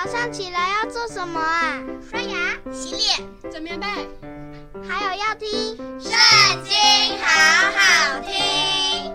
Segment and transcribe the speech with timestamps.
[0.00, 1.82] 早上起来要做什么啊？
[2.00, 3.86] 刷牙、洗脸、整棉被，
[4.88, 5.48] 还有要听
[6.00, 6.12] 《圣
[6.62, 6.72] 经》，
[7.20, 7.26] 好
[7.74, 9.12] 好听。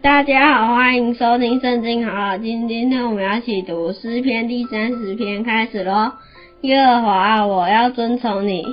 [0.00, 2.66] 大家好，欢迎收听《圣经》，好好听。
[2.66, 6.10] 今天我们要一起读诗篇第三十篇，开始喽。
[6.62, 8.64] 耶和华啊，我要尊崇你，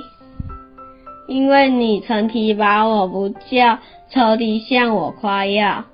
[1.28, 3.78] 因为你曾提拔我，不叫
[4.10, 5.84] 仇敌向我夸耀。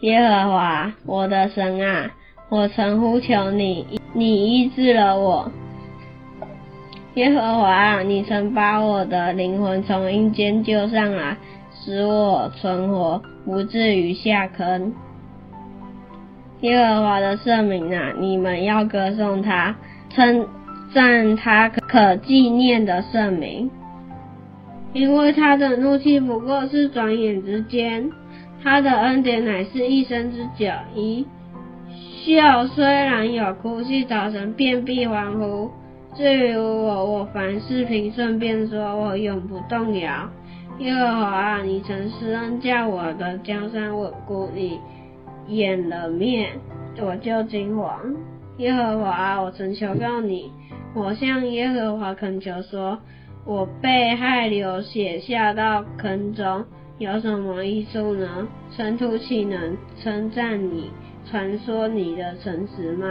[0.00, 2.10] 耶和华，我的神啊，
[2.50, 5.50] 我曾呼求你，你医治了我。
[7.14, 11.36] 耶和华，你曾把我的灵魂从阴间救上来，
[11.72, 14.92] 使我存活，不至于下坑。
[16.60, 19.74] 耶和华的圣名啊，你们要歌颂他，
[20.10, 20.46] 称
[20.92, 23.70] 赞他可纪念的圣名，
[24.92, 28.10] 因为他的怒气不过是转眼之间。
[28.62, 31.26] 他的恩典乃是一生之久，一
[32.24, 35.70] 宿虽然有哭泣，早晨便必欢呼。
[36.16, 40.30] 至于我，我凡事平顺，便说我永不动摇。
[40.78, 44.80] 耶和华啊，你曾施恩叫我的江山稳固，你
[45.48, 46.52] 掩了面，
[46.98, 47.90] 我就惊惶。
[48.56, 50.50] 耶和华啊，我曾求告你，
[50.94, 52.98] 我向耶和华恳求说，
[53.44, 56.64] 我被害流血下到坑中。
[56.96, 58.48] 有什么益处呢？
[58.74, 60.90] 尘土岂能称赞你，
[61.30, 63.06] 传说你的诚实吗？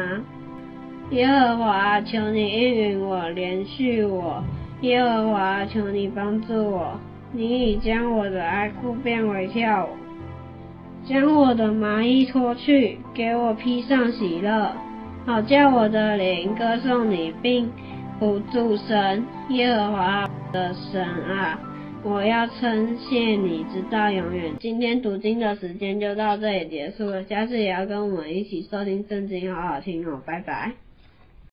[1.11, 4.41] 耶和华，求你应允我，怜恤我；
[4.81, 6.99] 耶和华，求你帮助我。
[7.31, 9.89] 你已将我的哀哭变为跳舞，
[11.05, 14.71] 将我的麻衣脱去，给我披上喜乐，
[15.25, 17.69] 好叫我的灵歌颂你，并
[18.19, 19.25] 不住声。
[19.49, 21.59] 耶和华的神啊！
[22.05, 24.53] 我要称谢你，直到永远。
[24.59, 30.73] 今天读经的时间就到这里结束了，下次也要跟我们一起收听圣经，好好听哦，拜拜。